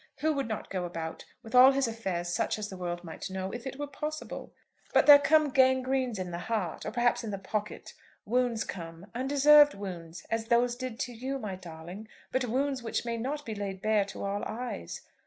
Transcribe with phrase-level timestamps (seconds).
[0.21, 3.51] Who would not go about, with all his affairs such as the world might know,
[3.51, 4.51] if it were possible?
[4.95, 7.93] But there come gangrenes in the heart, or perhaps in the pocket.
[8.25, 13.15] Wounds come, undeserved wounds, as those did to you, my darling; but wounds which may
[13.17, 15.01] not be laid bare to all eyes.